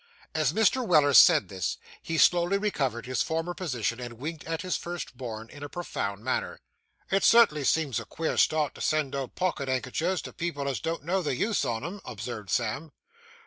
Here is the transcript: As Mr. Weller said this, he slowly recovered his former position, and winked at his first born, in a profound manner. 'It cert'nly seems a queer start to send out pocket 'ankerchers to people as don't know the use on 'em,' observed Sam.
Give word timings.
As 0.33 0.51
Mr. 0.51 0.83
Weller 0.83 1.13
said 1.13 1.47
this, 1.47 1.77
he 2.01 2.17
slowly 2.17 2.57
recovered 2.57 3.05
his 3.05 3.21
former 3.21 3.53
position, 3.53 3.99
and 3.99 4.15
winked 4.15 4.43
at 4.45 4.63
his 4.63 4.75
first 4.75 5.15
born, 5.15 5.47
in 5.51 5.61
a 5.61 5.69
profound 5.69 6.23
manner. 6.23 6.59
'It 7.11 7.23
cert'nly 7.23 7.63
seems 7.63 7.99
a 7.99 8.05
queer 8.05 8.35
start 8.35 8.73
to 8.73 8.81
send 8.81 9.15
out 9.15 9.35
pocket 9.35 9.69
'ankerchers 9.69 10.23
to 10.23 10.33
people 10.33 10.67
as 10.67 10.79
don't 10.79 11.03
know 11.03 11.21
the 11.21 11.35
use 11.35 11.63
on 11.63 11.83
'em,' 11.85 12.01
observed 12.03 12.49
Sam. 12.49 12.91